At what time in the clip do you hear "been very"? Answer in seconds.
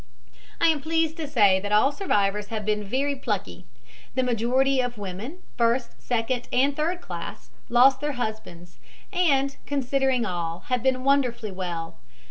2.65-3.15